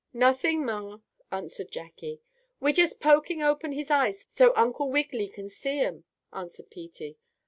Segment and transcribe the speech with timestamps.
[0.13, 0.97] "Nothing, ma,"
[1.31, 2.21] answered Jackie.
[2.59, 7.19] "We're jest pokin' open his eyes so Uncle Wiggily can see 'em," answered Peetie.